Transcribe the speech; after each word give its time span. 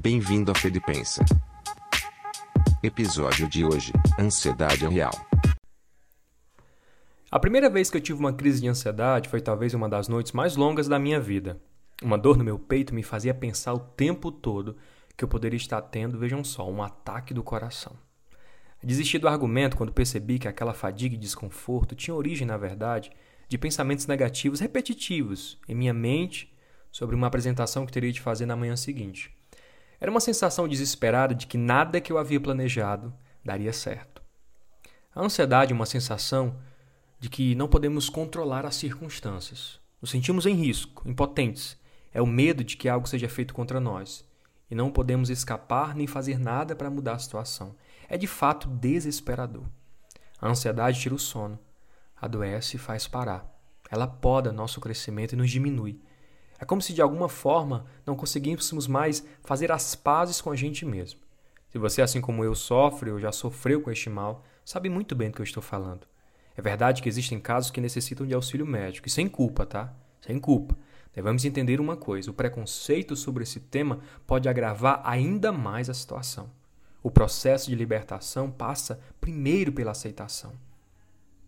Bem-vindo 0.00 0.52
a 0.52 0.54
Felipensa. 0.54 1.24
Episódio 2.80 3.48
de 3.48 3.64
hoje: 3.64 3.92
Ansiedade 4.16 4.86
real. 4.86 5.10
A 7.28 7.38
primeira 7.40 7.68
vez 7.68 7.90
que 7.90 7.96
eu 7.96 8.00
tive 8.00 8.20
uma 8.20 8.32
crise 8.32 8.60
de 8.60 8.68
ansiedade 8.68 9.28
foi 9.28 9.40
talvez 9.40 9.74
uma 9.74 9.88
das 9.88 10.06
noites 10.06 10.30
mais 10.30 10.54
longas 10.54 10.86
da 10.86 11.00
minha 11.00 11.18
vida. 11.18 11.60
Uma 12.00 12.16
dor 12.16 12.38
no 12.38 12.44
meu 12.44 12.60
peito 12.60 12.94
me 12.94 13.02
fazia 13.02 13.34
pensar 13.34 13.74
o 13.74 13.80
tempo 13.80 14.30
todo 14.30 14.76
que 15.16 15.24
eu 15.24 15.28
poderia 15.28 15.56
estar 15.56 15.82
tendo, 15.82 16.16
vejam 16.16 16.44
só, 16.44 16.70
um 16.70 16.80
ataque 16.80 17.34
do 17.34 17.42
coração. 17.42 17.96
Desisti 18.80 19.18
do 19.18 19.26
argumento 19.26 19.76
quando 19.76 19.92
percebi 19.92 20.38
que 20.38 20.46
aquela 20.46 20.74
fadiga 20.74 21.16
e 21.16 21.18
desconforto 21.18 21.96
tinha 21.96 22.14
origem, 22.14 22.46
na 22.46 22.56
verdade, 22.56 23.10
de 23.48 23.58
pensamentos 23.58 24.06
negativos 24.06 24.60
repetitivos 24.60 25.58
em 25.68 25.74
minha 25.74 25.92
mente 25.92 26.56
sobre 26.92 27.16
uma 27.16 27.26
apresentação 27.26 27.84
que 27.84 27.92
teria 27.92 28.12
de 28.12 28.20
fazer 28.20 28.46
na 28.46 28.54
manhã 28.54 28.76
seguinte. 28.76 29.36
Era 30.00 30.10
uma 30.10 30.20
sensação 30.20 30.68
desesperada 30.68 31.34
de 31.34 31.46
que 31.46 31.58
nada 31.58 32.00
que 32.00 32.12
eu 32.12 32.18
havia 32.18 32.40
planejado 32.40 33.12
daria 33.44 33.72
certo. 33.72 34.22
A 35.14 35.22
ansiedade 35.22 35.72
é 35.72 35.74
uma 35.74 35.86
sensação 35.86 36.56
de 37.18 37.28
que 37.28 37.54
não 37.54 37.68
podemos 37.68 38.08
controlar 38.08 38.64
as 38.64 38.76
circunstâncias. 38.76 39.80
Nos 40.00 40.10
sentimos 40.10 40.46
em 40.46 40.54
risco, 40.54 41.08
impotentes. 41.08 41.76
É 42.12 42.22
o 42.22 42.26
medo 42.26 42.62
de 42.62 42.76
que 42.76 42.88
algo 42.88 43.08
seja 43.08 43.28
feito 43.28 43.52
contra 43.52 43.80
nós. 43.80 44.24
E 44.70 44.74
não 44.74 44.90
podemos 44.90 45.30
escapar 45.30 45.96
nem 45.96 46.06
fazer 46.06 46.38
nada 46.38 46.76
para 46.76 46.90
mudar 46.90 47.14
a 47.14 47.18
situação. 47.18 47.74
É 48.08 48.16
de 48.16 48.26
fato 48.26 48.68
desesperador. 48.68 49.64
A 50.40 50.48
ansiedade 50.48 51.00
tira 51.00 51.14
o 51.14 51.18
sono, 51.18 51.58
adoece 52.20 52.76
e 52.76 52.78
faz 52.78 53.08
parar. 53.08 53.52
Ela 53.90 54.06
poda 54.06 54.52
nosso 54.52 54.80
crescimento 54.80 55.32
e 55.32 55.36
nos 55.36 55.50
diminui. 55.50 56.00
É 56.58 56.64
como 56.64 56.82
se 56.82 56.92
de 56.92 57.00
alguma 57.00 57.28
forma 57.28 57.86
não 58.04 58.16
conseguíssemos 58.16 58.86
mais 58.86 59.24
fazer 59.42 59.70
as 59.70 59.94
pazes 59.94 60.40
com 60.40 60.50
a 60.50 60.56
gente 60.56 60.84
mesmo. 60.84 61.20
Se 61.70 61.78
você, 61.78 62.02
assim 62.02 62.20
como 62.20 62.42
eu, 62.42 62.54
sofre 62.54 63.10
ou 63.10 63.20
já 63.20 63.30
sofreu 63.30 63.80
com 63.80 63.90
este 63.90 64.08
mal, 64.08 64.44
sabe 64.64 64.88
muito 64.88 65.14
bem 65.14 65.30
do 65.30 65.34
que 65.34 65.40
eu 65.40 65.44
estou 65.44 65.62
falando. 65.62 66.06
É 66.56 66.62
verdade 66.62 67.02
que 67.02 67.08
existem 67.08 67.38
casos 67.38 67.70
que 67.70 67.80
necessitam 67.80 68.26
de 68.26 68.34
auxílio 68.34 68.66
médico, 68.66 69.06
e 69.06 69.10
sem 69.10 69.28
culpa, 69.28 69.64
tá? 69.64 69.94
Sem 70.20 70.38
culpa. 70.38 70.76
Devemos 71.14 71.44
entender 71.44 71.80
uma 71.80 71.96
coisa: 71.96 72.30
o 72.30 72.34
preconceito 72.34 73.14
sobre 73.14 73.44
esse 73.44 73.60
tema 73.60 74.00
pode 74.26 74.48
agravar 74.48 75.00
ainda 75.04 75.52
mais 75.52 75.88
a 75.88 75.94
situação. 75.94 76.50
O 77.02 77.10
processo 77.10 77.70
de 77.70 77.76
libertação 77.76 78.50
passa 78.50 79.00
primeiro 79.20 79.72
pela 79.72 79.92
aceitação. 79.92 80.52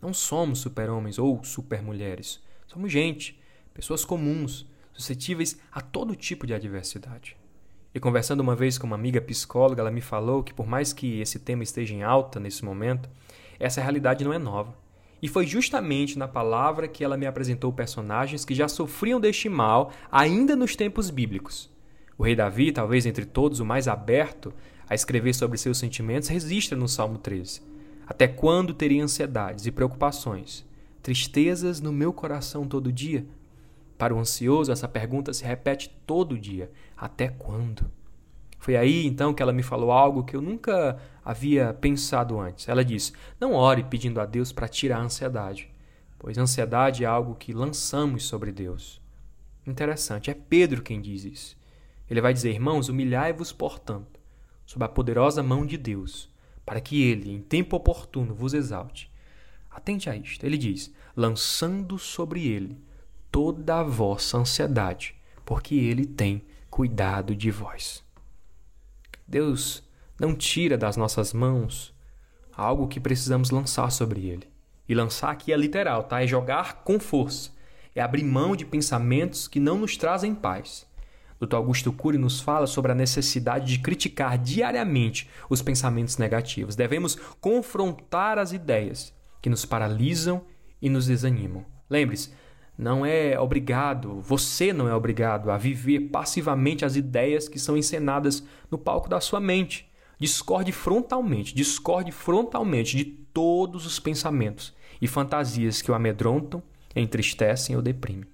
Não 0.00 0.14
somos 0.14 0.60
super-homens 0.60 1.18
ou 1.18 1.42
super-mulheres. 1.42 2.40
Somos 2.66 2.92
gente, 2.92 3.38
pessoas 3.74 4.04
comuns, 4.04 4.66
suscetíveis 5.00 5.58
a 5.72 5.80
todo 5.80 6.14
tipo 6.14 6.46
de 6.46 6.54
adversidade. 6.54 7.36
E 7.92 7.98
conversando 7.98 8.40
uma 8.40 8.54
vez 8.54 8.78
com 8.78 8.86
uma 8.86 8.94
amiga 8.94 9.20
psicóloga, 9.20 9.82
ela 9.82 9.90
me 9.90 10.00
falou 10.00 10.44
que, 10.44 10.54
por 10.54 10.66
mais 10.66 10.92
que 10.92 11.20
esse 11.20 11.40
tema 11.40 11.64
esteja 11.64 11.92
em 11.92 12.02
alta 12.02 12.38
nesse 12.38 12.64
momento, 12.64 13.08
essa 13.58 13.80
realidade 13.80 14.24
não 14.24 14.32
é 14.32 14.38
nova. 14.38 14.74
E 15.20 15.28
foi 15.28 15.46
justamente 15.46 16.18
na 16.18 16.28
palavra 16.28 16.86
que 16.86 17.02
ela 17.02 17.16
me 17.16 17.26
apresentou 17.26 17.72
personagens 17.72 18.44
que 18.44 18.54
já 18.54 18.68
sofriam 18.68 19.20
deste 19.20 19.48
mal 19.48 19.92
ainda 20.10 20.54
nos 20.54 20.76
tempos 20.76 21.10
bíblicos. 21.10 21.68
O 22.16 22.22
rei 22.22 22.36
Davi, 22.36 22.70
talvez 22.70 23.06
entre 23.06 23.24
todos 23.24 23.60
o 23.60 23.64
mais 23.64 23.88
aberto 23.88 24.52
a 24.88 24.94
escrever 24.94 25.34
sobre 25.34 25.58
seus 25.58 25.78
sentimentos, 25.78 26.28
registra 26.28 26.78
no 26.78 26.88
Salmo 26.88 27.18
13: 27.18 27.60
Até 28.06 28.28
quando 28.28 28.72
teria 28.72 29.02
ansiedades 29.02 29.66
e 29.66 29.72
preocupações, 29.72 30.64
tristezas 31.02 31.80
no 31.80 31.92
meu 31.92 32.12
coração 32.12 32.66
todo 32.66 32.92
dia? 32.92 33.26
Para 34.00 34.14
o 34.14 34.18
ansioso, 34.18 34.72
essa 34.72 34.88
pergunta 34.88 35.30
se 35.34 35.44
repete 35.44 35.90
todo 36.06 36.38
dia: 36.38 36.72
até 36.96 37.28
quando? 37.28 37.92
Foi 38.58 38.74
aí 38.74 39.06
então 39.06 39.34
que 39.34 39.42
ela 39.42 39.52
me 39.52 39.62
falou 39.62 39.92
algo 39.92 40.24
que 40.24 40.34
eu 40.34 40.40
nunca 40.40 40.96
havia 41.22 41.74
pensado 41.74 42.40
antes. 42.40 42.66
Ela 42.66 42.82
diz: 42.82 43.12
Não 43.38 43.52
ore 43.52 43.84
pedindo 43.84 44.18
a 44.18 44.24
Deus 44.24 44.52
para 44.52 44.68
tirar 44.68 45.00
a 45.00 45.02
ansiedade, 45.02 45.70
pois 46.18 46.38
a 46.38 46.40
ansiedade 46.40 47.04
é 47.04 47.06
algo 47.06 47.34
que 47.34 47.52
lançamos 47.52 48.24
sobre 48.24 48.50
Deus. 48.50 49.02
Interessante, 49.66 50.30
é 50.30 50.34
Pedro 50.34 50.80
quem 50.80 50.98
diz 50.98 51.26
isso. 51.26 51.58
Ele 52.08 52.22
vai 52.22 52.32
dizer: 52.32 52.52
Irmãos, 52.52 52.88
humilhai-vos, 52.88 53.52
portanto, 53.52 54.18
sob 54.64 54.82
a 54.82 54.88
poderosa 54.88 55.42
mão 55.42 55.66
de 55.66 55.76
Deus, 55.76 56.30
para 56.64 56.80
que 56.80 57.02
ele, 57.02 57.30
em 57.30 57.42
tempo 57.42 57.76
oportuno, 57.76 58.34
vos 58.34 58.54
exalte. 58.54 59.12
Atente 59.70 60.08
a 60.08 60.16
isto. 60.16 60.46
Ele 60.46 60.56
diz: 60.56 60.90
lançando 61.14 61.98
sobre 61.98 62.48
ele 62.48 62.88
toda 63.30 63.80
a 63.80 63.82
vossa 63.82 64.38
ansiedade, 64.38 65.14
porque 65.44 65.74
Ele 65.74 66.06
tem 66.06 66.42
cuidado 66.68 67.34
de 67.34 67.50
vós. 67.50 68.04
Deus 69.26 69.82
não 70.18 70.34
tira 70.34 70.76
das 70.76 70.96
nossas 70.96 71.32
mãos 71.32 71.94
algo 72.52 72.88
que 72.88 73.00
precisamos 73.00 73.50
lançar 73.50 73.90
sobre 73.90 74.26
Ele. 74.26 74.48
E 74.88 74.94
lançar 74.94 75.30
aqui 75.30 75.52
é 75.52 75.56
literal, 75.56 76.02
tá? 76.02 76.22
É 76.22 76.26
jogar 76.26 76.82
com 76.82 76.98
força. 76.98 77.50
É 77.94 78.00
abrir 78.00 78.24
mão 78.24 78.56
de 78.56 78.64
pensamentos 78.64 79.46
que 79.46 79.60
não 79.60 79.78
nos 79.78 79.96
trazem 79.96 80.34
paz. 80.34 80.86
Dr. 81.40 81.54
Augusto 81.54 81.92
Cury 81.92 82.18
nos 82.18 82.40
fala 82.40 82.66
sobre 82.66 82.92
a 82.92 82.94
necessidade 82.94 83.66
de 83.66 83.78
criticar 83.78 84.36
diariamente 84.36 85.30
os 85.48 85.62
pensamentos 85.62 86.18
negativos. 86.18 86.76
Devemos 86.76 87.14
confrontar 87.40 88.38
as 88.38 88.52
ideias 88.52 89.14
que 89.40 89.48
nos 89.48 89.64
paralisam 89.64 90.42
e 90.82 90.90
nos 90.90 91.06
desanimam. 91.06 91.64
Lembre-se, 91.88 92.32
não 92.80 93.04
é 93.04 93.38
obrigado, 93.38 94.22
você 94.22 94.72
não 94.72 94.88
é 94.88 94.94
obrigado 94.94 95.50
a 95.50 95.58
viver 95.58 96.00
passivamente 96.08 96.82
as 96.82 96.96
ideias 96.96 97.46
que 97.46 97.58
são 97.58 97.76
encenadas 97.76 98.42
no 98.70 98.78
palco 98.78 99.06
da 99.06 99.20
sua 99.20 99.38
mente. 99.38 99.86
Discorde 100.18 100.72
frontalmente, 100.72 101.54
discorde 101.54 102.10
frontalmente 102.10 102.96
de 102.96 103.04
todos 103.04 103.84
os 103.84 104.00
pensamentos 104.00 104.74
e 104.98 105.06
fantasias 105.06 105.82
que 105.82 105.90
o 105.90 105.94
amedrontam, 105.94 106.62
entristecem 106.96 107.76
ou 107.76 107.82
deprimem. 107.82 108.24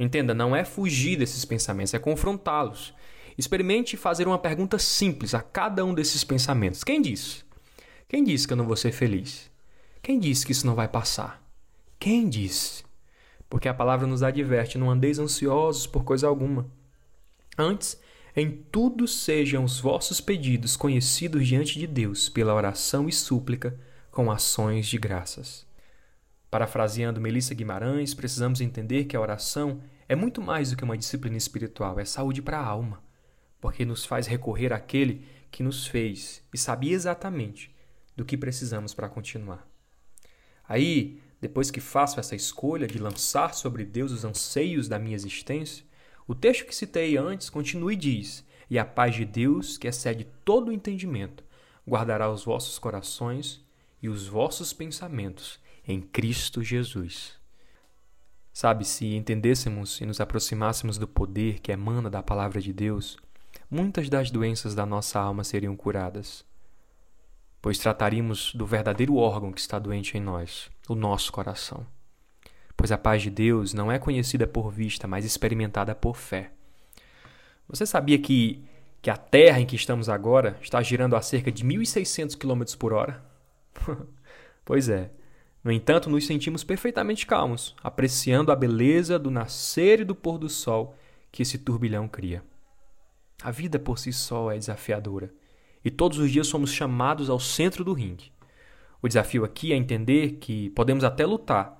Entenda, 0.00 0.32
não 0.32 0.56
é 0.56 0.64
fugir 0.64 1.18
desses 1.18 1.44
pensamentos, 1.44 1.92
é 1.92 1.98
confrontá-los. 1.98 2.94
Experimente 3.36 3.98
fazer 3.98 4.26
uma 4.26 4.38
pergunta 4.38 4.78
simples 4.78 5.34
a 5.34 5.42
cada 5.42 5.84
um 5.84 5.92
desses 5.92 6.24
pensamentos. 6.24 6.82
Quem 6.82 7.02
disse? 7.02 7.44
Quem 8.08 8.24
disse 8.24 8.46
que 8.46 8.54
eu 8.54 8.56
não 8.56 8.66
vou 8.66 8.76
ser 8.76 8.92
feliz? 8.92 9.50
Quem 10.02 10.18
disse 10.18 10.46
que 10.46 10.52
isso 10.52 10.66
não 10.66 10.74
vai 10.74 10.88
passar? 10.88 11.42
Quem 12.00 12.30
disse? 12.30 12.87
Porque 13.48 13.68
a 13.68 13.74
palavra 13.74 14.06
nos 14.06 14.22
adverte: 14.22 14.78
não 14.78 14.90
andeis 14.90 15.18
ansiosos 15.18 15.86
por 15.86 16.04
coisa 16.04 16.26
alguma. 16.26 16.66
Antes, 17.56 18.00
em 18.36 18.50
tudo 18.50 19.08
sejam 19.08 19.64
os 19.64 19.80
vossos 19.80 20.20
pedidos 20.20 20.76
conhecidos 20.76 21.46
diante 21.46 21.78
de 21.78 21.86
Deus 21.86 22.28
pela 22.28 22.54
oração 22.54 23.08
e 23.08 23.12
súplica 23.12 23.78
com 24.10 24.30
ações 24.30 24.86
de 24.86 24.98
graças. 24.98 25.66
Parafraseando 26.50 27.20
Melissa 27.20 27.54
Guimarães, 27.54 28.14
precisamos 28.14 28.60
entender 28.60 29.04
que 29.04 29.16
a 29.16 29.20
oração 29.20 29.80
é 30.08 30.14
muito 30.14 30.40
mais 30.40 30.70
do 30.70 30.76
que 30.76 30.84
uma 30.84 30.96
disciplina 30.96 31.36
espiritual, 31.36 31.98
é 32.00 32.04
saúde 32.04 32.40
para 32.40 32.58
a 32.58 32.64
alma, 32.64 33.02
porque 33.60 33.84
nos 33.84 34.06
faz 34.06 34.26
recorrer 34.26 34.72
àquele 34.72 35.26
que 35.50 35.62
nos 35.62 35.86
fez 35.86 36.42
e 36.52 36.58
sabia 36.58 36.94
exatamente 36.94 37.74
do 38.16 38.24
que 38.24 38.36
precisamos 38.36 38.94
para 38.94 39.08
continuar. 39.08 39.66
Aí, 40.66 41.20
depois 41.40 41.70
que 41.70 41.80
faço 41.80 42.18
essa 42.18 42.34
escolha 42.34 42.86
de 42.86 42.98
lançar 42.98 43.54
sobre 43.54 43.84
Deus 43.84 44.10
os 44.12 44.24
anseios 44.24 44.88
da 44.88 44.98
minha 44.98 45.14
existência, 45.14 45.84
o 46.26 46.34
texto 46.34 46.66
que 46.66 46.74
citei 46.74 47.16
antes 47.16 47.48
continua 47.48 47.92
e 47.92 47.96
diz: 47.96 48.44
E 48.68 48.78
a 48.78 48.84
paz 48.84 49.14
de 49.14 49.24
Deus, 49.24 49.78
que 49.78 49.86
excede 49.86 50.26
todo 50.44 50.68
o 50.68 50.72
entendimento, 50.72 51.44
guardará 51.86 52.30
os 52.30 52.44
vossos 52.44 52.78
corações 52.78 53.64
e 54.02 54.08
os 54.08 54.26
vossos 54.26 54.72
pensamentos 54.72 55.58
em 55.86 56.00
Cristo 56.00 56.62
Jesus. 56.62 57.38
Sabe, 58.52 58.84
se 58.84 59.14
entendêssemos 59.14 60.00
e 60.00 60.06
nos 60.06 60.20
aproximássemos 60.20 60.98
do 60.98 61.06
poder 61.06 61.60
que 61.60 61.70
emana 61.70 62.10
da 62.10 62.22
palavra 62.22 62.60
de 62.60 62.72
Deus, 62.72 63.16
muitas 63.70 64.08
das 64.08 64.30
doenças 64.30 64.74
da 64.74 64.84
nossa 64.84 65.20
alma 65.20 65.44
seriam 65.44 65.76
curadas 65.76 66.44
pois 67.60 67.78
trataríamos 67.78 68.54
do 68.54 68.66
verdadeiro 68.66 69.16
órgão 69.16 69.52
que 69.52 69.60
está 69.60 69.78
doente 69.78 70.16
em 70.16 70.20
nós, 70.20 70.70
o 70.88 70.94
nosso 70.94 71.32
coração. 71.32 71.86
Pois 72.76 72.92
a 72.92 72.98
paz 72.98 73.22
de 73.22 73.30
Deus 73.30 73.74
não 73.74 73.90
é 73.90 73.98
conhecida 73.98 74.46
por 74.46 74.70
vista, 74.70 75.08
mas 75.08 75.24
experimentada 75.24 75.94
por 75.94 76.16
fé. 76.16 76.52
Você 77.68 77.84
sabia 77.84 78.18
que, 78.18 78.64
que 79.02 79.10
a 79.10 79.16
Terra 79.16 79.60
em 79.60 79.66
que 79.66 79.76
estamos 79.76 80.08
agora 80.08 80.56
está 80.62 80.80
girando 80.80 81.16
a 81.16 81.20
cerca 81.20 81.50
de 81.50 81.64
1.600 81.64 82.36
km 82.36 82.76
por 82.78 82.92
hora? 82.92 83.22
pois 84.64 84.88
é. 84.88 85.10
No 85.62 85.72
entanto, 85.72 86.08
nos 86.08 86.24
sentimos 86.24 86.62
perfeitamente 86.62 87.26
calmos, 87.26 87.74
apreciando 87.82 88.52
a 88.52 88.56
beleza 88.56 89.18
do 89.18 89.30
nascer 89.30 90.00
e 90.00 90.04
do 90.04 90.14
pôr 90.14 90.38
do 90.38 90.48
sol 90.48 90.94
que 91.32 91.42
esse 91.42 91.58
turbilhão 91.58 92.06
cria. 92.06 92.44
A 93.42 93.50
vida 93.50 93.78
por 93.78 93.98
si 93.98 94.12
só 94.12 94.52
é 94.52 94.56
desafiadora 94.56 95.32
e 95.84 95.90
todos 95.90 96.18
os 96.18 96.30
dias 96.30 96.46
somos 96.46 96.72
chamados 96.72 97.30
ao 97.30 97.38
centro 97.38 97.84
do 97.84 97.92
ringue. 97.92 98.32
O 99.00 99.08
desafio 99.08 99.44
aqui 99.44 99.72
é 99.72 99.76
entender 99.76 100.38
que 100.40 100.70
podemos 100.70 101.04
até 101.04 101.24
lutar, 101.24 101.78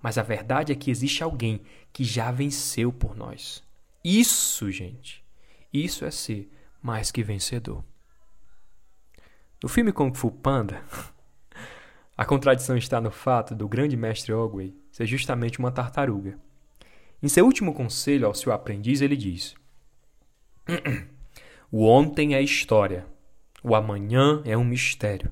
mas 0.00 0.16
a 0.16 0.22
verdade 0.22 0.72
é 0.72 0.76
que 0.76 0.90
existe 0.90 1.22
alguém 1.22 1.60
que 1.92 2.04
já 2.04 2.30
venceu 2.30 2.92
por 2.92 3.16
nós. 3.16 3.62
Isso, 4.04 4.70
gente, 4.70 5.24
isso 5.72 6.04
é 6.04 6.10
ser 6.10 6.50
mais 6.80 7.10
que 7.10 7.22
vencedor. 7.22 7.84
No 9.62 9.68
filme 9.68 9.92
Kung 9.92 10.14
Fu 10.14 10.30
Panda, 10.30 10.82
a 12.16 12.24
contradição 12.24 12.76
está 12.76 13.00
no 13.00 13.10
fato 13.10 13.54
do 13.54 13.68
grande 13.68 13.96
mestre 13.96 14.32
Ogway 14.32 14.74
ser 14.90 15.06
justamente 15.06 15.58
uma 15.58 15.70
tartaruga. 15.70 16.38
Em 17.22 17.28
seu 17.28 17.44
último 17.44 17.74
conselho 17.74 18.26
ao 18.26 18.34
seu 18.34 18.52
aprendiz, 18.52 19.02
ele 19.02 19.16
diz: 19.16 19.54
O 21.70 21.84
ontem 21.84 22.34
é 22.34 22.40
história, 22.40 23.06
o 23.62 23.74
amanhã 23.74 24.42
é 24.44 24.56
um 24.56 24.64
mistério, 24.64 25.30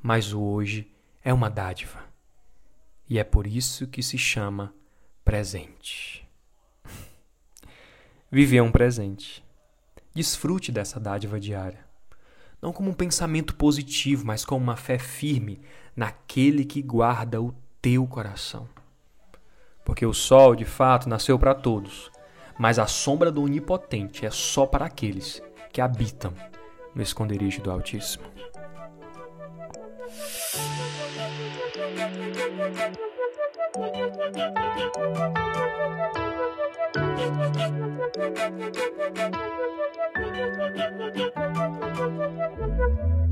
mas 0.00 0.32
o 0.32 0.40
hoje 0.40 0.90
é 1.24 1.32
uma 1.32 1.50
dádiva. 1.50 2.04
E 3.08 3.18
é 3.18 3.24
por 3.24 3.46
isso 3.46 3.86
que 3.86 4.02
se 4.02 4.16
chama 4.16 4.72
presente. 5.24 6.28
Viver 8.30 8.58
é 8.58 8.62
um 8.62 8.70
presente. 8.70 9.44
Desfrute 10.14 10.70
dessa 10.70 11.00
dádiva 11.00 11.40
diária. 11.40 11.84
Não 12.62 12.72
como 12.72 12.90
um 12.90 12.94
pensamento 12.94 13.54
positivo, 13.54 14.24
mas 14.24 14.44
como 14.44 14.62
uma 14.62 14.76
fé 14.76 14.98
firme 14.98 15.60
naquele 15.94 16.64
que 16.64 16.80
guarda 16.80 17.42
o 17.42 17.54
teu 17.82 18.06
coração. 18.06 18.68
Porque 19.84 20.06
o 20.06 20.14
sol, 20.14 20.54
de 20.54 20.64
fato, 20.64 21.08
nasceu 21.08 21.38
para 21.38 21.54
todos, 21.54 22.10
mas 22.58 22.78
a 22.78 22.86
sombra 22.86 23.30
do 23.30 23.42
Onipotente 23.42 24.24
é 24.24 24.30
só 24.30 24.66
para 24.66 24.86
aqueles 24.86 25.42
que 25.72 25.80
habitam 25.80 26.32
no 26.96 27.02
esconderijo 27.02 27.62
do 27.62 27.70
Altíssimo. 27.70 28.24